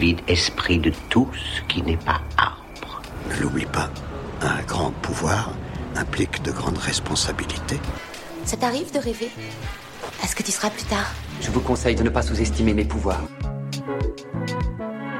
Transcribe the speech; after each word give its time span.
vide 0.00 0.20
esprit 0.26 0.78
de 0.78 0.92
tout 1.10 1.28
ce 1.34 1.60
qui 1.72 1.82
n'est 1.82 1.98
pas 1.98 2.22
arbre. 2.38 3.02
Ne 3.28 3.42
l'oublie 3.42 3.66
pas, 3.66 3.90
un 4.40 4.62
grand 4.62 4.92
pouvoir 5.02 5.52
implique 5.94 6.42
de 6.42 6.50
grandes 6.50 6.78
responsabilités. 6.78 7.78
Ça 8.44 8.56
t'arrive 8.56 8.92
de 8.92 8.98
rêver 8.98 9.28
Est-ce 10.24 10.34
que 10.34 10.42
tu 10.42 10.50
seras 10.50 10.70
plus 10.70 10.84
tard? 10.84 11.12
Je 11.42 11.50
vous 11.50 11.60
conseille 11.60 11.94
de 11.94 12.02
ne 12.02 12.08
pas 12.08 12.22
sous-estimer 12.22 12.72
mes 12.72 12.86
pouvoirs. 12.86 13.22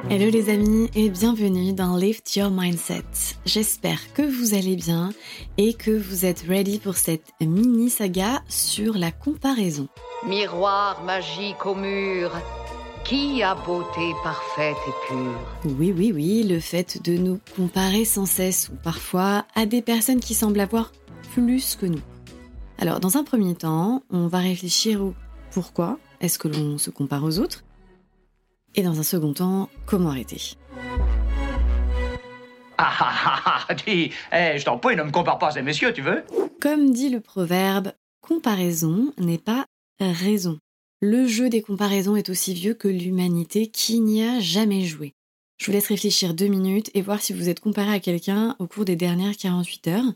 Hello 0.09 0.29
les 0.29 0.49
amis 0.51 0.91
et 0.97 1.09
bienvenue 1.09 1.73
dans 1.73 1.97
Lift 1.97 2.35
Your 2.35 2.51
Mindset. 2.51 3.37
J'espère 3.47 4.13
que 4.13 4.23
vous 4.23 4.55
allez 4.55 4.75
bien 4.75 5.11
et 5.57 5.75
que 5.75 5.93
vous 5.93 6.25
êtes 6.25 6.45
ready 6.49 6.81
pour 6.81 6.97
cette 6.97 7.29
mini 7.41 7.91
saga 7.91 8.43
sur 8.49 8.95
la 8.99 9.13
comparaison. 9.13 9.87
Miroir 10.27 11.03
magique 11.05 11.65
au 11.65 11.77
mur, 11.77 12.33
qui 13.05 13.43
a 13.43 13.55
beauté 13.55 14.13
parfaite 14.23 14.77
et 14.87 15.09
pure 15.09 15.75
Oui, 15.79 15.93
oui, 15.97 16.13
oui, 16.15 16.43
le 16.45 16.61
fait 16.61 17.03
de 17.03 17.17
nous 17.17 17.41
comparer 17.57 18.05
sans 18.05 18.27
cesse 18.27 18.71
ou 18.73 18.77
parfois 18.77 19.45
à 19.55 19.67
des 19.67 19.83
personnes 19.83 20.21
qui 20.21 20.35
semblent 20.35 20.61
avoir 20.61 20.93
plus 21.33 21.77
que 21.77 21.87
nous. 21.87 22.03
Alors 22.79 23.01
dans 23.01 23.17
un 23.17 23.25
premier 23.25 23.55
temps, 23.55 24.03
on 24.11 24.27
va 24.27 24.39
réfléchir 24.39 25.03
au 25.03 25.15
pourquoi 25.53 25.99
est-ce 26.21 26.39
que 26.39 26.49
l'on 26.49 26.79
se 26.79 26.91
compare 26.91 27.25
aux 27.25 27.39
autres 27.39 27.65
et 28.77 28.83
dans 28.83 29.01
un 29.01 29.03
second 29.03 29.33
temps, 29.33 29.69
comment 29.85 30.11
arrêter 30.11 30.55
Ah 32.79 32.93
ah 33.01 33.43
ah 33.47 33.59
ah 33.69 33.75
dis, 33.75 34.13
eh, 34.33 34.59
je 34.59 34.65
t'en 34.65 34.79
prie, 34.79 34.95
ne 34.95 35.03
me 35.03 35.11
compare 35.11 35.39
pas 35.39 35.49
à 35.49 35.51
ces 35.51 35.63
messieurs, 35.63 35.93
tu 35.93 36.03
veux? 36.03 36.25
Comme 36.61 36.93
dit 36.93 37.09
le 37.09 37.21
proverbe, 37.21 37.93
comparaison 38.21 39.13
n'est 39.19 39.39
pas 39.39 39.67
raison. 39.99 40.59
Le 41.03 41.27
jeu 41.27 41.49
des 41.49 41.63
comparaisons 41.63 42.15
est 42.15 42.29
aussi 42.29 42.53
vieux 42.53 42.75
que 42.75 42.87
l'humanité 42.87 43.69
qui 43.69 44.01
n'y 44.01 44.23
a 44.23 44.39
jamais 44.39 44.85
joué. 44.85 45.15
Je 45.57 45.65
vous 45.65 45.73
laisse 45.73 45.87
réfléchir 45.87 46.35
deux 46.35 46.47
minutes 46.47 46.91
et 46.93 47.01
voir 47.01 47.23
si 47.23 47.33
vous 47.33 47.49
êtes 47.49 47.61
comparé 47.61 47.91
à 47.91 48.01
quelqu'un 48.01 48.55
au 48.59 48.67
cours 48.67 48.85
des 48.85 48.97
dernières 48.97 49.35
48 49.35 49.89
heures. 49.89 50.13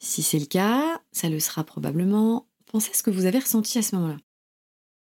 Si 0.00 0.22
c'est 0.22 0.38
le 0.38 0.44
cas, 0.44 1.00
ça 1.12 1.30
le 1.30 1.40
sera 1.40 1.64
probablement. 1.64 2.46
Pensez 2.70 2.90
à 2.90 2.94
ce 2.94 3.02
que 3.02 3.10
vous 3.10 3.24
avez 3.24 3.38
ressenti 3.38 3.78
à 3.78 3.82
ce 3.82 3.96
moment-là. 3.96 4.18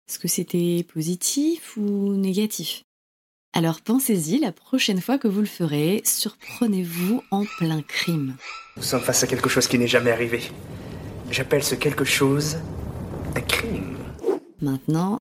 Est-ce 0.08 0.18
que 0.18 0.30
c'était 0.30 0.86
positif 0.88 1.76
ou 1.76 2.16
négatif? 2.16 2.84
Alors 3.52 3.82
pensez-y 3.82 4.40
la 4.40 4.54
prochaine 4.54 5.02
fois 5.02 5.18
que 5.18 5.28
vous 5.28 5.42
le 5.42 5.46
ferez, 5.46 6.04
surprenez-vous 6.06 7.22
en 7.32 7.44
plein 7.58 7.82
crime. 7.82 8.38
Nous 8.78 8.84
sommes 8.84 9.02
face 9.02 9.24
à 9.24 9.28
quelque 9.28 9.50
chose 9.50 9.68
qui 9.68 9.78
n'est 9.78 9.88
jamais 9.88 10.12
arrivé. 10.12 10.42
J'appelle 11.32 11.66
ce 11.66 11.76
quelque 11.76 12.06
chose 12.06 12.60
un 13.36 13.42
crime. 13.42 13.95
Maintenant, 14.62 15.18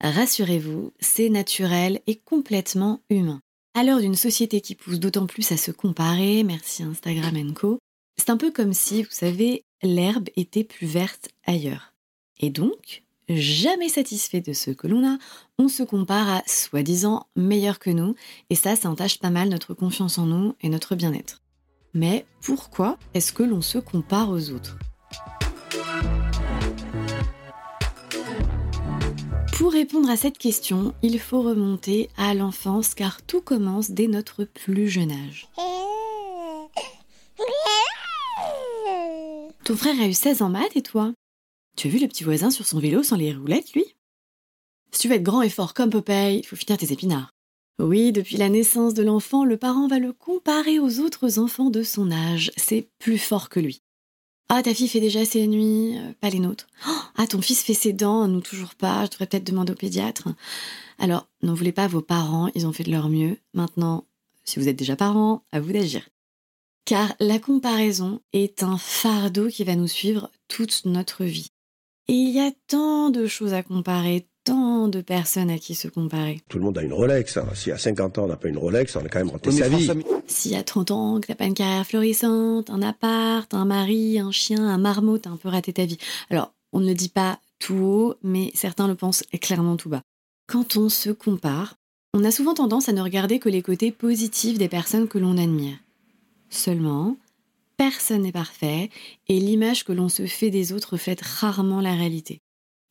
rassurez-vous, 0.00 0.92
c'est 1.00 1.30
naturel 1.30 2.00
et 2.06 2.16
complètement 2.16 3.00
humain. 3.10 3.40
À 3.74 3.82
l'heure 3.82 4.00
d'une 4.00 4.14
société 4.14 4.60
qui 4.60 4.74
pousse 4.74 5.00
d'autant 5.00 5.26
plus 5.26 5.50
à 5.50 5.56
se 5.56 5.70
comparer, 5.70 6.44
merci 6.44 6.82
Instagram 6.82 7.54
Co, 7.54 7.78
c'est 8.16 8.30
un 8.30 8.36
peu 8.36 8.52
comme 8.52 8.72
si, 8.72 9.02
vous 9.02 9.10
savez, 9.10 9.64
l'herbe 9.82 10.28
était 10.36 10.64
plus 10.64 10.86
verte 10.86 11.28
ailleurs. 11.44 11.94
Et 12.38 12.50
donc, 12.50 13.02
jamais 13.28 13.88
satisfait 13.88 14.40
de 14.40 14.52
ce 14.52 14.70
que 14.70 14.86
l'on 14.86 15.06
a, 15.06 15.18
on 15.58 15.68
se 15.68 15.82
compare 15.82 16.28
à 16.28 16.42
soi-disant 16.46 17.26
meilleur 17.36 17.78
que 17.78 17.90
nous, 17.90 18.14
et 18.50 18.54
ça, 18.54 18.76
ça 18.76 18.90
entache 18.90 19.18
pas 19.18 19.30
mal 19.30 19.48
notre 19.48 19.74
confiance 19.74 20.18
en 20.18 20.26
nous 20.26 20.54
et 20.60 20.68
notre 20.68 20.94
bien-être. 20.94 21.42
Mais 21.94 22.26
pourquoi 22.42 22.98
est-ce 23.14 23.32
que 23.32 23.42
l'on 23.42 23.62
se 23.62 23.78
compare 23.78 24.30
aux 24.30 24.50
autres? 24.50 24.76
Pour 29.56 29.70
répondre 29.70 30.10
à 30.10 30.16
cette 30.16 30.36
question, 30.36 30.92
il 31.02 31.20
faut 31.20 31.40
remonter 31.40 32.10
à 32.16 32.34
l'enfance 32.34 32.92
car 32.92 33.22
tout 33.22 33.40
commence 33.40 33.92
dès 33.92 34.08
notre 34.08 34.44
plus 34.44 34.88
jeune 34.88 35.12
âge. 35.12 35.48
Ton 39.64 39.76
frère 39.76 40.00
a 40.00 40.08
eu 40.08 40.12
16 40.12 40.42
ans 40.42 40.48
maths 40.48 40.74
et 40.74 40.82
toi? 40.82 41.12
Tu 41.76 41.86
as 41.86 41.90
vu 41.90 42.00
le 42.00 42.08
petit 42.08 42.24
voisin 42.24 42.50
sur 42.50 42.66
son 42.66 42.80
vélo 42.80 43.04
sans 43.04 43.16
les 43.16 43.32
roulettes, 43.32 43.72
lui? 43.74 43.84
Si 44.90 45.02
tu 45.02 45.08
veux 45.08 45.14
être 45.14 45.22
grand 45.22 45.42
et 45.42 45.50
fort 45.50 45.72
comme 45.72 45.90
Popeye, 45.90 46.38
il 46.38 46.44
faut 46.44 46.56
finir 46.56 46.76
tes 46.76 46.92
épinards. 46.92 47.30
Oui, 47.78 48.10
depuis 48.10 48.36
la 48.36 48.48
naissance 48.48 48.92
de 48.92 49.04
l'enfant, 49.04 49.44
le 49.44 49.56
parent 49.56 49.86
va 49.86 50.00
le 50.00 50.12
comparer 50.12 50.80
aux 50.80 50.98
autres 50.98 51.38
enfants 51.38 51.70
de 51.70 51.84
son 51.84 52.10
âge. 52.10 52.50
C'est 52.56 52.88
plus 52.98 53.18
fort 53.18 53.48
que 53.48 53.60
lui. 53.60 53.83
Ah, 54.50 54.62
ta 54.62 54.74
fille 54.74 54.88
fait 54.88 55.00
déjà 55.00 55.24
ses 55.24 55.46
nuits, 55.46 55.96
euh, 55.96 56.12
pas 56.20 56.28
les 56.28 56.38
nôtres. 56.38 56.66
Oh, 56.86 56.92
ah, 57.16 57.26
ton 57.26 57.40
fils 57.40 57.62
fait 57.62 57.74
ses 57.74 57.92
dents, 57.92 58.28
nous 58.28 58.42
toujours 58.42 58.74
pas, 58.74 59.04
je 59.06 59.10
devrais 59.10 59.26
peut-être 59.26 59.46
demander 59.46 59.72
au 59.72 59.76
pédiatre. 59.76 60.28
Alors, 60.98 61.28
n'en 61.42 61.54
voulez 61.54 61.72
pas 61.72 61.86
vos 61.86 62.02
parents, 62.02 62.50
ils 62.54 62.66
ont 62.66 62.72
fait 62.72 62.84
de 62.84 62.90
leur 62.90 63.08
mieux. 63.08 63.38
Maintenant, 63.54 64.06
si 64.44 64.58
vous 64.58 64.68
êtes 64.68 64.76
déjà 64.76 64.96
parent, 64.96 65.44
à 65.50 65.60
vous 65.60 65.72
d'agir. 65.72 66.08
Car 66.84 67.14
la 67.18 67.38
comparaison 67.38 68.20
est 68.34 68.62
un 68.62 68.76
fardeau 68.76 69.48
qui 69.48 69.64
va 69.64 69.74
nous 69.74 69.88
suivre 69.88 70.30
toute 70.48 70.84
notre 70.84 71.24
vie. 71.24 71.48
Et 72.08 72.12
il 72.12 72.30
y 72.30 72.40
a 72.40 72.52
tant 72.68 73.08
de 73.08 73.26
choses 73.26 73.54
à 73.54 73.62
comparer, 73.62 74.28
tant 74.44 74.88
de 74.88 75.00
personnes 75.00 75.50
à 75.50 75.58
qui 75.58 75.74
se 75.74 75.88
comparer. 75.88 76.40
Tout 76.48 76.58
le 76.58 76.64
monde 76.64 76.78
a 76.78 76.82
une 76.82 76.92
Rolex. 76.92 77.36
Hein. 77.36 77.46
Si 77.54 77.72
à 77.72 77.78
50 77.78 78.18
ans 78.18 78.24
on 78.24 78.28
n'a 78.28 78.36
pas 78.36 78.48
une 78.48 78.58
Rolex, 78.58 78.94
on 78.96 79.04
a 79.04 79.08
quand 79.08 79.18
même 79.18 79.30
raté 79.30 79.50
sa 79.50 79.68
vie. 79.68 79.90
Si 80.26 80.54
à 80.54 80.62
30 80.62 80.90
ans 80.90 81.20
que 81.20 81.26
t'as 81.26 81.34
pas 81.34 81.46
une 81.46 81.54
carrière 81.54 81.86
florissante, 81.86 82.70
un 82.70 82.82
appart, 82.82 83.52
un 83.52 83.64
mari, 83.64 84.18
un 84.18 84.30
chien, 84.30 84.66
un 84.66 84.78
marmot, 84.78 85.18
t'as 85.18 85.30
un 85.30 85.36
peu 85.36 85.48
raté 85.48 85.72
ta 85.72 85.84
vie. 85.84 85.98
Alors, 86.30 86.52
on 86.72 86.80
ne 86.80 86.86
le 86.86 86.94
dit 86.94 87.08
pas 87.08 87.40
tout 87.58 87.74
haut, 87.74 88.14
mais 88.22 88.50
certains 88.54 88.86
le 88.86 88.94
pensent 88.94 89.24
clairement 89.40 89.76
tout 89.76 89.88
bas. 89.88 90.02
Quand 90.46 90.76
on 90.76 90.88
se 90.88 91.10
compare, 91.10 91.76
on 92.12 92.24
a 92.24 92.30
souvent 92.30 92.54
tendance 92.54 92.88
à 92.88 92.92
ne 92.92 93.00
regarder 93.00 93.38
que 93.38 93.48
les 93.48 93.62
côtés 93.62 93.90
positifs 93.90 94.58
des 94.58 94.68
personnes 94.68 95.08
que 95.08 95.18
l'on 95.18 95.38
admire. 95.38 95.76
Seulement, 96.50 97.16
personne 97.76 98.22
n'est 98.22 98.32
parfait 98.32 98.90
et 99.28 99.40
l'image 99.40 99.84
que 99.84 99.92
l'on 99.92 100.08
se 100.08 100.26
fait 100.26 100.50
des 100.50 100.72
autres 100.72 100.92
reflète 100.92 101.22
rarement 101.22 101.80
la 101.80 101.94
réalité. 101.94 102.40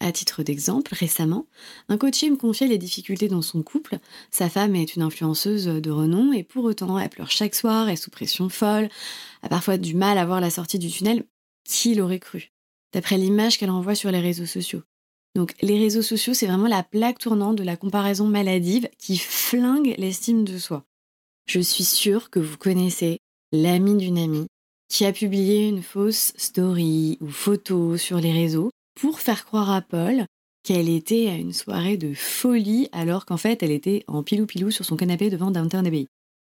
À 0.03 0.11
titre 0.11 0.43
d'exemple, 0.43 0.93
récemment, 0.93 1.45
un 1.87 1.97
coaché 1.97 2.29
me 2.29 2.35
confiait 2.35 2.67
les 2.67 2.77
difficultés 2.77 3.29
dans 3.29 3.41
son 3.41 3.63
couple. 3.63 3.99
Sa 4.31 4.49
femme 4.49 4.75
est 4.75 4.97
une 4.97 5.01
influenceuse 5.01 5.65
de 5.65 5.91
renom 5.91 6.33
et 6.33 6.43
pour 6.43 6.65
autant, 6.65 6.99
elle 6.99 7.07
pleure 7.07 7.31
chaque 7.31 7.55
soir, 7.55 7.87
est 7.87 7.95
sous 7.95 8.11
pression 8.11 8.49
folle, 8.49 8.89
a 9.43 9.47
parfois 9.47 9.77
du 9.77 9.95
mal 9.95 10.17
à 10.17 10.25
voir 10.25 10.41
la 10.41 10.49
sortie 10.49 10.77
du 10.77 10.91
tunnel. 10.91 11.23
Qui 11.63 11.95
l'aurait 11.95 12.19
cru 12.19 12.51
D'après 12.91 13.17
l'image 13.17 13.57
qu'elle 13.57 13.69
envoie 13.69 13.95
sur 13.95 14.11
les 14.11 14.19
réseaux 14.19 14.45
sociaux. 14.45 14.81
Donc 15.35 15.53
les 15.61 15.79
réseaux 15.79 16.01
sociaux, 16.01 16.33
c'est 16.33 16.47
vraiment 16.47 16.67
la 16.67 16.83
plaque 16.83 17.19
tournante 17.19 17.55
de 17.55 17.63
la 17.63 17.77
comparaison 17.77 18.27
maladive 18.27 18.89
qui 18.97 19.17
flingue 19.17 19.95
l'estime 19.97 20.43
de 20.43 20.57
soi. 20.57 20.83
Je 21.45 21.61
suis 21.61 21.85
sûre 21.85 22.29
que 22.29 22.41
vous 22.41 22.57
connaissez 22.57 23.19
l'ami 23.53 23.95
d'une 23.95 24.17
amie 24.17 24.47
qui 24.89 25.05
a 25.05 25.13
publié 25.13 25.69
une 25.69 25.81
fausse 25.81 26.33
story 26.35 27.17
ou 27.21 27.29
photo 27.29 27.95
sur 27.95 28.19
les 28.19 28.33
réseaux 28.33 28.69
pour 28.95 29.19
faire 29.19 29.45
croire 29.45 29.71
à 29.71 29.81
Paul 29.81 30.25
qu'elle 30.63 30.89
était 30.89 31.27
à 31.27 31.35
une 31.35 31.53
soirée 31.53 31.97
de 31.97 32.13
folie 32.13 32.87
alors 32.91 33.25
qu'en 33.25 33.37
fait 33.37 33.63
elle 33.63 33.71
était 33.71 34.03
en 34.07 34.23
pilou-pilou 34.23 34.71
sur 34.71 34.85
son 34.85 34.95
canapé 34.95 35.29
devant 35.29 35.51
Downtown 35.51 35.85
Abbey. 35.85 36.07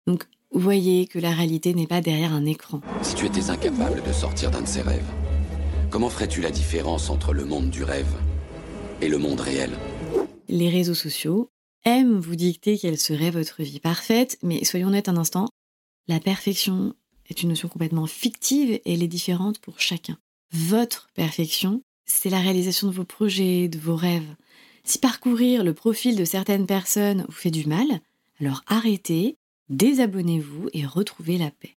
Donc 0.07 0.25
vous 0.51 0.59
voyez 0.59 1.07
que 1.07 1.19
la 1.19 1.31
réalité 1.31 1.73
n'est 1.73 1.87
pas 1.87 2.01
derrière 2.01 2.33
un 2.33 2.45
écran. 2.45 2.81
Si 3.01 3.15
tu 3.15 3.25
étais 3.25 3.49
incapable 3.49 4.03
de 4.03 4.11
sortir 4.11 4.51
d'un 4.51 4.61
de 4.61 4.67
ces 4.67 4.81
rêves, 4.81 5.09
comment 5.89 6.09
ferais-tu 6.09 6.41
la 6.41 6.51
différence 6.51 7.09
entre 7.09 7.33
le 7.33 7.45
monde 7.45 7.69
du 7.69 7.83
rêve 7.83 8.13
et 9.01 9.07
le 9.07 9.17
monde 9.17 9.39
réel? 9.39 9.71
Les 10.49 10.69
réseaux 10.69 10.93
sociaux 10.93 11.49
aiment 11.85 12.19
vous 12.19 12.35
dicter 12.35 12.77
quelle 12.77 12.97
serait 12.97 13.31
votre 13.31 13.63
vie 13.63 13.79
parfaite, 13.79 14.37
mais 14.43 14.65
soyons 14.65 14.89
honnêtes 14.89 15.09
un 15.09 15.17
instant, 15.17 15.47
la 16.07 16.19
perfection 16.19 16.95
est 17.29 17.41
une 17.41 17.49
notion 17.49 17.69
complètement 17.69 18.07
fictive 18.07 18.71
et 18.71 18.93
elle 18.93 19.03
est 19.03 19.07
différente 19.07 19.59
pour 19.59 19.79
chacun. 19.79 20.17
Votre 20.51 21.07
perfection, 21.13 21.81
c'est 22.11 22.29
la 22.29 22.39
réalisation 22.39 22.87
de 22.87 22.93
vos 22.93 23.03
projets, 23.03 23.67
de 23.67 23.79
vos 23.79 23.95
rêves. 23.95 24.35
Si 24.83 24.99
parcourir 24.99 25.63
le 25.63 25.73
profil 25.73 26.15
de 26.15 26.25
certaines 26.25 26.65
personnes 26.65 27.25
vous 27.27 27.33
fait 27.33 27.51
du 27.51 27.67
mal, 27.67 28.01
alors 28.39 28.63
arrêtez, 28.67 29.37
désabonnez-vous 29.69 30.69
et 30.73 30.85
retrouvez 30.85 31.37
la 31.37 31.51
paix. 31.51 31.75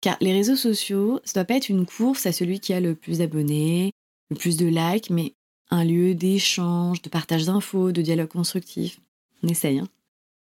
Car 0.00 0.16
les 0.20 0.32
réseaux 0.32 0.56
sociaux, 0.56 1.20
ça 1.24 1.40
doit 1.40 1.46
pas 1.46 1.56
être 1.56 1.68
une 1.68 1.86
course 1.86 2.26
à 2.26 2.32
celui 2.32 2.60
qui 2.60 2.72
a 2.72 2.80
le 2.80 2.94
plus 2.94 3.18
d'abonnés, 3.18 3.92
le 4.30 4.36
plus 4.36 4.56
de 4.56 4.66
likes, 4.66 5.10
mais 5.10 5.34
un 5.70 5.84
lieu 5.84 6.14
d'échange, 6.14 7.02
de 7.02 7.08
partage 7.08 7.46
d'infos, 7.46 7.92
de 7.92 8.02
dialogue 8.02 8.28
constructif. 8.28 9.00
On 9.42 9.48
essaye, 9.48 9.78
hein 9.78 9.88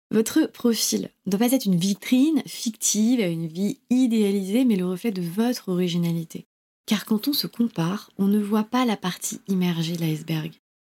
votre 0.09 0.45
profil 0.45 1.09
ne 1.25 1.31
doit 1.31 1.39
pas 1.39 1.51
être 1.51 1.65
une 1.65 1.75
vitrine 1.75 2.41
fictive 2.45 3.19
à 3.19 3.27
une 3.27 3.47
vie 3.47 3.79
idéalisée, 3.89 4.63
mais 4.63 4.77
le 4.77 4.85
reflet 4.85 5.11
de 5.11 5.21
votre 5.21 5.69
originalité. 5.69 6.45
Car 6.87 7.03
quand 7.03 7.27
on 7.27 7.33
se 7.33 7.47
compare, 7.47 8.09
on 8.17 8.27
ne 8.27 8.39
voit 8.39 8.63
pas 8.63 8.85
la 8.85 8.95
partie 8.95 9.41
immergée 9.49 9.97
de 9.97 10.01
l'iceberg. 10.01 10.53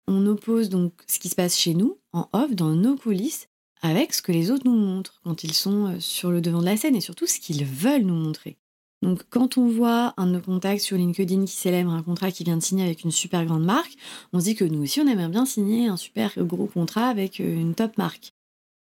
On 0.08 0.26
oppose 0.28 0.68
donc 0.68 0.92
ce 1.08 1.18
qui 1.18 1.30
se 1.30 1.36
passe 1.36 1.58
chez 1.58 1.74
nous, 1.74 1.98
en 2.12 2.28
off, 2.34 2.54
dans 2.54 2.74
nos 2.74 2.98
coulisses, 2.98 3.48
avec 3.82 4.14
ce 4.14 4.22
que 4.22 4.34
les 4.34 4.52
autres 4.52 4.66
nous 4.66 4.76
montrent 4.76 5.22
quand 5.24 5.46
ils 5.46 5.54
sont 5.54 5.88
euh, 5.88 6.00
sur 6.00 6.30
le 6.30 6.42
devant 6.42 6.60
de 6.60 6.66
la 6.66 6.76
scène 6.76 6.96
et 6.96 7.02
surtout 7.02 7.26
ce 7.26 7.40
qu'ils 7.40 7.64
veulent 7.64 8.04
nous 8.04 8.16
montrer. 8.16 8.58
Donc 9.02 9.24
quand 9.30 9.58
on 9.58 9.70
voit 9.70 10.14
un 10.18 10.28
de 10.28 10.32
nos 10.32 10.42
contacts 10.42 10.82
sur 10.82 10.98
LinkedIn 10.98 11.46
qui 11.46 11.56
célèbre 11.56 11.92
un 11.92 12.04
contrat 12.04 12.32
qui 12.32 12.44
vient 12.44 12.58
de 12.58 12.64
signer 12.64 12.84
avec 12.84 13.04
une 13.04 13.12
super 13.12 13.46
grande 13.46 13.64
marque, 13.64 13.96
on 14.34 14.40
se 14.40 14.46
dit 14.46 14.56
que 14.56 14.66
nous 14.66 14.84
aussi 14.84 15.00
on 15.00 15.08
aimerait 15.08 15.30
bien 15.30 15.46
signer 15.46 15.88
un 15.88 15.98
super 15.98 16.34
gros 16.44 16.66
contrat 16.66 17.08
avec 17.08 17.40
euh, 17.40 17.62
une 17.62 17.76
top 17.76 17.98
marque. 17.98 18.34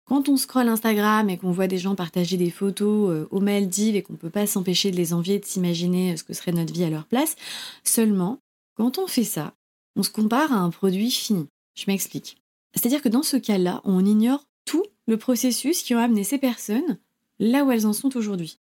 Quand 0.05 0.29
on 0.29 0.37
scrolle 0.37 0.69
Instagram 0.69 1.29
et 1.29 1.37
qu'on 1.37 1.51
voit 1.51 1.67
des 1.67 1.79
gens 1.79 1.95
partager 1.95 2.37
des 2.37 2.51
photos 2.51 3.09
euh, 3.09 3.27
aux 3.31 3.39
Maldives 3.39 3.95
et 3.95 4.03
qu'on 4.03 4.13
ne 4.13 4.17
peut 4.17 4.29
pas 4.29 4.45
s'empêcher 4.45 4.91
de 4.91 4.95
les 4.95 5.13
envier, 5.13 5.39
de 5.39 5.45
s'imaginer 5.45 6.13
euh, 6.13 6.17
ce 6.17 6.23
que 6.23 6.33
serait 6.33 6.51
notre 6.51 6.73
vie 6.73 6.83
à 6.83 6.89
leur 6.89 7.05
place, 7.05 7.35
seulement, 7.83 8.39
quand 8.75 8.99
on 8.99 9.07
fait 9.07 9.23
ça, 9.23 9.55
on 9.95 10.03
se 10.03 10.11
compare 10.11 10.53
à 10.53 10.57
un 10.57 10.69
produit 10.69 11.09
fini. 11.09 11.47
Je 11.75 11.85
m'explique. 11.87 12.37
C'est-à-dire 12.75 13.01
que 13.01 13.09
dans 13.09 13.23
ce 13.23 13.37
cas-là, 13.37 13.81
on 13.83 14.05
ignore 14.05 14.45
tout 14.65 14.83
le 15.07 15.17
processus 15.17 15.81
qui 15.81 15.95
ont 15.95 15.99
amené 15.99 16.23
ces 16.23 16.37
personnes 16.37 16.99
là 17.39 17.63
où 17.63 17.71
elles 17.71 17.87
en 17.87 17.93
sont 17.93 18.15
aujourd'hui. 18.15 18.59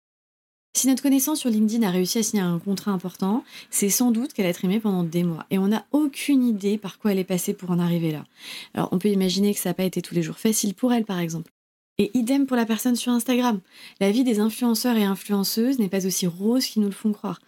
Si 0.75 0.87
notre 0.87 1.03
connaissance 1.03 1.41
sur 1.41 1.51
LinkedIn 1.51 1.87
a 1.87 1.91
réussi 1.91 2.19
à 2.19 2.23
signer 2.23 2.43
un 2.43 2.59
contrat 2.59 2.93
important, 2.93 3.45
c'est 3.71 3.91
sans 3.91 4.11
doute 4.11 4.33
qu'elle 4.33 4.47
a 4.47 4.55
trimé 4.55 4.81
pendant 4.81 5.05
des 5.05 5.23
mois 5.23 5.45
et 5.51 5.59
on 5.59 5.69
n'a 5.69 5.85
aucune 5.93 6.43
idée 6.45 6.79
par 6.79 6.99
quoi 6.99 7.13
elle 7.13 7.19
est 7.19 7.25
passée 7.25 7.53
pour 7.53 7.71
en 7.71 7.79
arriver 7.79 8.11
là. 8.11 8.25
Alors 8.73 8.89
on 8.91 8.99
peut 8.99 9.11
imaginer 9.11 9.53
que 9.53 9.61
ça 9.61 9.71
n'a 9.71 9.75
pas 9.75 9.85
été 9.85 10.01
tous 10.01 10.15
les 10.15 10.23
jours 10.23 10.39
facile 10.39 10.75
pour 10.75 10.93
elle 10.93 11.05
par 11.05 11.19
exemple. 11.19 11.53
Et 11.99 12.11
idem 12.15 12.47
pour 12.47 12.57
la 12.57 12.65
personne 12.65 12.97
sur 12.97 13.13
Instagram. 13.13 13.61
La 14.01 14.11
vie 14.11 14.25
des 14.25 14.41
influenceurs 14.41 14.97
et 14.97 15.05
influenceuses 15.05 15.79
n'est 15.79 15.91
pas 15.91 16.07
aussi 16.07 16.27
rose 16.27 16.65
qu'ils 16.65 16.81
nous 16.81 16.89
le 16.89 16.95
font 16.95 17.13
croire. 17.13 17.41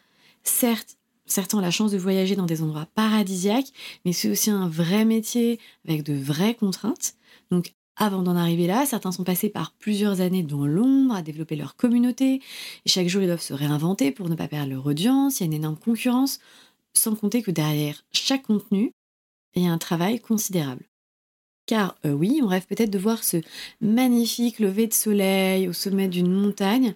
Certes, 0.43 0.99
certains 1.25 1.59
ont 1.59 1.63
la 1.63 1.71
chance 1.71 1.93
de 1.93 1.99
voyager 1.99 2.37
dans 2.37 2.45
des 2.45 2.63
endroits 2.63 2.87
paradisiaques, 2.95 3.73
mais 4.05 4.13
c'est 4.13 4.31
aussi 4.31 4.51
un 4.51 4.69
vrai 4.69 5.07
métier 5.07 5.59
avec 5.89 6.03
de 6.03 6.13
vraies 6.13 6.55
contraintes. 6.55 7.15
Donc 7.51 7.73
avant 7.97 8.23
d'en 8.23 8.37
arriver 8.37 8.67
là, 8.67 8.87
certains 8.87 9.13
sont 9.13 9.25
passés 9.25 9.49
par 9.49 9.73
plusieurs 9.73 10.21
années 10.21 10.43
dans 10.43 10.67
l'ombre 10.67 11.15
à 11.15 11.23
développer 11.23 11.57
leur 11.57 11.77
communauté, 11.77 12.41
et 12.85 12.89
chaque 12.89 13.09
jour 13.09 13.23
ils 13.23 13.27
doivent 13.27 13.41
se 13.41 13.55
réinventer 13.55 14.11
pour 14.11 14.29
ne 14.29 14.35
pas 14.35 14.49
perdre 14.49 14.73
leur 14.73 14.87
audience, 14.87 15.39
il 15.39 15.43
y 15.43 15.45
a 15.45 15.47
une 15.47 15.53
énorme 15.55 15.77
concurrence, 15.77 16.41
sans 16.93 17.15
compter 17.15 17.43
que 17.43 17.51
derrière 17.51 18.05
chaque 18.13 18.43
contenu, 18.43 18.93
il 19.55 19.63
y 19.63 19.67
a 19.69 19.73
un 19.73 19.79
travail 19.79 20.21
considérable. 20.21 20.85
Car 21.67 21.97
euh, 22.05 22.13
oui, 22.13 22.41
on 22.43 22.47
rêve 22.47 22.67
peut-être 22.67 22.91
de 22.91 22.99
voir 22.99 23.25
ce 23.25 23.39
magnifique 23.81 24.59
lever 24.59 24.87
de 24.87 24.93
soleil 24.93 25.69
au 25.69 25.73
sommet 25.73 26.09
d'une 26.09 26.31
montagne. 26.31 26.95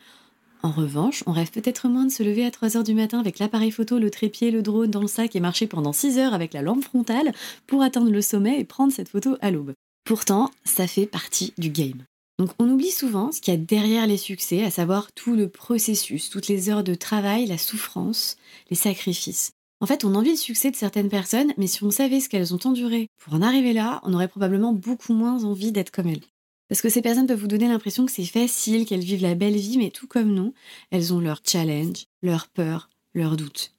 En 0.62 0.72
revanche, 0.72 1.22
on 1.26 1.32
rêve 1.32 1.50
peut-être 1.50 1.88
moins 1.88 2.04
de 2.04 2.10
se 2.10 2.22
lever 2.22 2.44
à 2.44 2.50
3h 2.50 2.84
du 2.84 2.94
matin 2.94 3.20
avec 3.20 3.38
l'appareil 3.38 3.70
photo, 3.70 3.98
le 3.98 4.10
trépied, 4.10 4.50
le 4.50 4.60
drone 4.60 4.90
dans 4.90 5.00
le 5.00 5.06
sac 5.06 5.36
et 5.36 5.40
marcher 5.40 5.68
pendant 5.68 5.92
6 5.92 6.18
heures 6.18 6.34
avec 6.34 6.52
la 6.52 6.62
lampe 6.62 6.82
frontale 6.82 7.32
pour 7.66 7.82
atteindre 7.82 8.10
le 8.10 8.20
sommet 8.20 8.60
et 8.60 8.64
prendre 8.64 8.92
cette 8.92 9.08
photo 9.08 9.36
à 9.40 9.50
l'aube. 9.50 9.72
Pourtant, 10.08 10.50
ça 10.64 10.86
fait 10.86 11.04
partie 11.04 11.52
du 11.58 11.68
game. 11.68 12.02
Donc 12.38 12.48
on 12.58 12.70
oublie 12.70 12.90
souvent 12.92 13.30
ce 13.30 13.42
qu'il 13.42 13.52
y 13.52 13.56
a 13.58 13.60
derrière 13.60 14.06
les 14.06 14.16
succès, 14.16 14.64
à 14.64 14.70
savoir 14.70 15.12
tout 15.12 15.36
le 15.36 15.50
processus, 15.50 16.30
toutes 16.30 16.48
les 16.48 16.70
heures 16.70 16.82
de 16.82 16.94
travail, 16.94 17.44
la 17.44 17.58
souffrance, 17.58 18.38
les 18.70 18.76
sacrifices. 18.76 19.50
En 19.82 19.86
fait, 19.86 20.06
on 20.06 20.14
envie 20.14 20.30
le 20.30 20.36
succès 20.36 20.70
de 20.70 20.76
certaines 20.76 21.10
personnes, 21.10 21.52
mais 21.58 21.66
si 21.66 21.84
on 21.84 21.90
savait 21.90 22.20
ce 22.20 22.30
qu'elles 22.30 22.54
ont 22.54 22.60
enduré 22.64 23.08
pour 23.18 23.34
en 23.34 23.42
arriver 23.42 23.74
là, 23.74 24.00
on 24.02 24.14
aurait 24.14 24.28
probablement 24.28 24.72
beaucoup 24.72 25.12
moins 25.12 25.44
envie 25.44 25.72
d'être 25.72 25.90
comme 25.90 26.08
elles. 26.08 26.24
Parce 26.70 26.80
que 26.80 26.88
ces 26.88 27.02
personnes 27.02 27.26
peuvent 27.26 27.40
vous 27.40 27.46
donner 27.46 27.68
l'impression 27.68 28.06
que 28.06 28.12
c'est 28.12 28.24
facile, 28.24 28.86
qu'elles 28.86 29.04
vivent 29.04 29.20
la 29.20 29.34
belle 29.34 29.58
vie, 29.58 29.76
mais 29.76 29.90
tout 29.90 30.06
comme 30.06 30.32
nous, 30.32 30.54
elles 30.90 31.12
ont 31.12 31.20
leurs 31.20 31.42
challenges, 31.44 32.06
leurs 32.22 32.48
peurs, 32.48 32.88
leurs 33.12 33.36
doutes. 33.36 33.74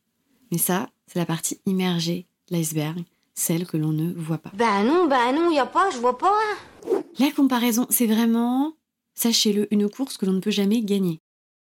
Mais 0.51 0.59
ça, 0.59 0.91
c'est 1.07 1.17
la 1.17 1.25
partie 1.25 1.59
immergée 1.65 2.27
de 2.51 2.57
l'iceberg 2.57 3.03
celle 3.39 3.65
que 3.65 3.77
l'on 3.77 3.91
ne 3.91 4.13
voit 4.13 4.37
pas. 4.37 4.51
Bah 4.55 4.83
non, 4.83 5.07
bah 5.07 5.31
non, 5.31 5.49
y 5.49 5.59
a 5.59 5.65
pas, 5.65 5.89
je 5.91 5.97
vois 5.97 6.17
pas. 6.17 6.37
La 7.19 7.31
comparaison, 7.31 7.87
c'est 7.89 8.05
vraiment, 8.05 8.75
sachez-le, 9.15 9.73
une 9.73 9.89
course 9.89 10.17
que 10.17 10.25
l'on 10.25 10.33
ne 10.33 10.39
peut 10.41 10.51
jamais 10.51 10.81
gagner. 10.81 11.19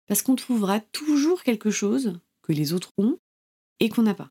Parce 0.06 0.22
qu'on 0.22 0.36
trouvera 0.36 0.80
toujours 0.80 1.42
quelque 1.42 1.70
chose 1.70 2.20
que 2.42 2.52
les 2.52 2.74
autres 2.74 2.92
ont 2.98 3.18
et 3.80 3.88
qu'on 3.88 4.02
n'a 4.02 4.14
pas. 4.14 4.30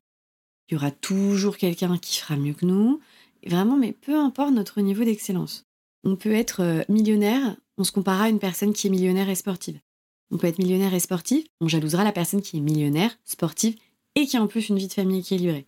Il 0.68 0.74
y 0.74 0.76
aura 0.76 0.92
toujours 0.92 1.56
quelqu'un 1.56 1.98
qui 1.98 2.18
fera 2.18 2.36
mieux 2.36 2.54
que 2.54 2.64
nous. 2.64 3.00
Vraiment, 3.44 3.76
mais 3.76 3.92
peu 3.92 4.16
importe 4.16 4.52
notre 4.52 4.80
niveau 4.80 5.02
d'excellence. 5.02 5.64
On 6.04 6.14
peut 6.14 6.32
être 6.32 6.62
euh, 6.62 6.82
millionnaire, 6.88 7.56
on 7.76 7.84
se 7.84 7.92
comparera 7.92 8.24
à 8.24 8.28
une 8.28 8.38
personne 8.38 8.72
qui 8.72 8.86
est 8.86 8.90
millionnaire 8.90 9.28
et 9.28 9.34
sportive. 9.34 9.80
On 10.30 10.38
peut 10.38 10.46
être 10.46 10.58
millionnaire 10.58 10.94
et 10.94 11.00
sportif, 11.00 11.44
on 11.60 11.68
jalousera 11.68 12.04
la 12.04 12.12
personne 12.12 12.40
qui 12.40 12.58
est 12.58 12.60
millionnaire, 12.60 13.18
sportive 13.24 13.76
et 14.14 14.26
qui 14.26 14.36
a 14.36 14.42
en 14.42 14.46
plus 14.46 14.68
une 14.68 14.78
vie 14.78 14.88
de 14.88 14.92
famille 14.92 15.20
équilibrée. 15.20 15.66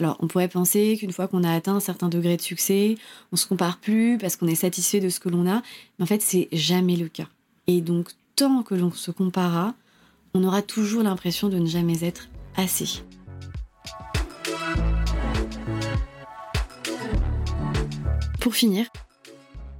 Alors, 0.00 0.16
on 0.20 0.28
pourrait 0.28 0.48
penser 0.48 0.96
qu'une 0.98 1.12
fois 1.12 1.28
qu'on 1.28 1.44
a 1.44 1.52
atteint 1.52 1.74
un 1.74 1.80
certain 1.80 2.08
degré 2.08 2.34
de 2.38 2.40
succès, 2.40 2.96
on 3.32 3.36
se 3.36 3.46
compare 3.46 3.76
plus 3.76 4.16
parce 4.16 4.34
qu'on 4.34 4.46
est 4.46 4.54
satisfait 4.54 4.98
de 4.98 5.10
ce 5.10 5.20
que 5.20 5.28
l'on 5.28 5.46
a. 5.46 5.60
Mais 5.98 6.04
en 6.04 6.06
fait, 6.06 6.22
c'est 6.22 6.48
jamais 6.52 6.96
le 6.96 7.08
cas. 7.08 7.28
Et 7.66 7.82
donc, 7.82 8.08
tant 8.34 8.62
que 8.62 8.74
l'on 8.74 8.90
se 8.92 9.10
comparera, 9.10 9.74
on 10.32 10.42
aura 10.42 10.62
toujours 10.62 11.02
l'impression 11.02 11.50
de 11.50 11.58
ne 11.58 11.66
jamais 11.66 12.02
être 12.02 12.30
assez. 12.56 13.02
Pour 18.40 18.54
finir, 18.54 18.86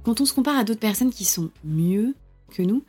quand 0.03 0.21
on 0.21 0.25
se 0.25 0.35
compare 0.35 0.59
à 0.59 0.63
d'autres 0.63 0.79
personnes 0.79 1.09
qui 1.09 1.25
sont 1.25 1.49
mieux 1.63 2.13
que 2.51 2.61
nous, 2.61 2.83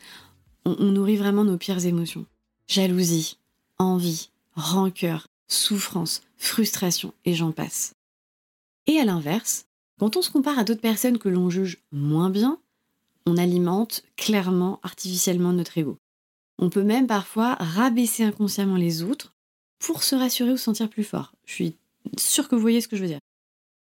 on 0.67 0.75
nourrit 0.85 1.17
vraiment 1.17 1.45
nos 1.45 1.57
pires 1.57 1.87
émotions. 1.87 2.27
Jalousie, 2.69 3.39
envie, 3.79 4.29
rancœur, 4.55 5.29
souffrance, 5.53 6.23
frustration 6.37 7.13
et 7.25 7.35
j'en 7.35 7.53
passe. 7.53 7.95
Et 8.87 8.99
à 8.99 9.05
l'inverse, 9.05 9.67
quand 9.99 10.17
on 10.17 10.23
se 10.23 10.31
compare 10.31 10.59
à 10.59 10.65
d'autres 10.65 10.81
personnes 10.81 11.19
que 11.19 11.29
l'on 11.29 11.51
juge 11.51 11.79
moins 11.93 12.31
bien, 12.31 12.59
on 13.27 13.37
alimente 13.37 14.03
clairement, 14.17 14.81
artificiellement 14.83 15.53
notre 15.53 15.79
ego. 15.79 15.97
On 16.59 16.71
peut 16.71 16.83
même 16.83 17.07
parfois 17.07 17.55
rabaisser 17.55 18.25
inconsciemment 18.25 18.77
les 18.77 19.03
autres 19.03 19.33
pour 19.79 20.03
se 20.03 20.15
rassurer 20.15 20.53
ou 20.53 20.57
se 20.57 20.65
sentir 20.65 20.89
plus 20.89 21.05
fort. 21.05 21.33
Je 21.45 21.53
suis 21.53 21.77
sûre 22.19 22.49
que 22.49 22.55
vous 22.55 22.61
voyez 22.61 22.81
ce 22.81 22.89
que 22.89 22.97
je 22.97 23.03
veux 23.03 23.09
dire. 23.09 23.21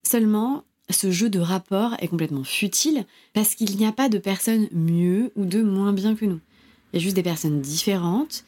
Seulement, 0.07 0.63
ce 0.89 1.11
jeu 1.11 1.29
de 1.29 1.39
rapport 1.39 1.95
est 1.99 2.07
complètement 2.07 2.43
futile 2.43 3.05
parce 3.33 3.55
qu'il 3.55 3.75
n'y 3.77 3.85
a 3.85 3.91
pas 3.91 4.09
de 4.09 4.17
personnes 4.17 4.67
mieux 4.71 5.31
ou 5.35 5.45
de 5.45 5.61
moins 5.61 5.93
bien 5.93 6.15
que 6.15 6.25
nous. 6.25 6.39
Il 6.91 6.97
y 6.97 6.99
a 7.01 7.03
juste 7.03 7.15
des 7.15 7.23
personnes 7.23 7.61
différentes 7.61 8.45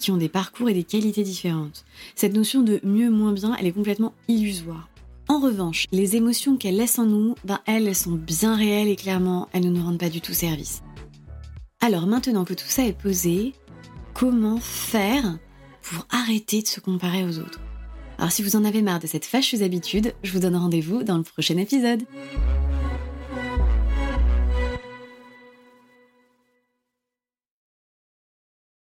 qui 0.00 0.10
ont 0.10 0.16
des 0.16 0.28
parcours 0.28 0.68
et 0.68 0.74
des 0.74 0.82
qualités 0.82 1.22
différentes. 1.22 1.84
Cette 2.16 2.34
notion 2.34 2.62
de 2.62 2.80
mieux, 2.82 3.10
moins 3.10 3.32
bien, 3.32 3.54
elle 3.58 3.66
est 3.66 3.72
complètement 3.72 4.14
illusoire. 4.26 4.88
En 5.28 5.38
revanche, 5.38 5.84
les 5.92 6.16
émotions 6.16 6.56
qu'elle 6.56 6.76
laisse 6.76 6.98
en 6.98 7.06
nous, 7.06 7.36
ben 7.44 7.60
elles, 7.66 7.86
elles 7.86 7.94
sont 7.94 8.16
bien 8.16 8.56
réelles 8.56 8.88
et 8.88 8.96
clairement, 8.96 9.48
elles 9.52 9.64
ne 9.64 9.70
nous 9.70 9.84
rendent 9.84 10.00
pas 10.00 10.08
du 10.08 10.20
tout 10.20 10.32
service. 10.32 10.82
Alors 11.80 12.08
maintenant 12.08 12.44
que 12.44 12.54
tout 12.54 12.66
ça 12.66 12.84
est 12.84 12.98
posé, 12.98 13.54
comment 14.12 14.58
faire 14.58 15.38
pour 15.82 16.06
arrêter 16.10 16.62
de 16.62 16.66
se 16.66 16.80
comparer 16.80 17.24
aux 17.24 17.38
autres? 17.38 17.60
Alors 18.18 18.32
si 18.32 18.42
vous 18.42 18.56
en 18.56 18.64
avez 18.64 18.82
marre 18.82 18.98
de 18.98 19.06
cette 19.06 19.24
fâcheuse 19.24 19.62
habitude, 19.62 20.14
je 20.24 20.32
vous 20.32 20.40
donne 20.40 20.56
rendez-vous 20.56 21.04
dans 21.04 21.16
le 21.16 21.22
prochain 21.22 21.56
épisode. 21.56 22.02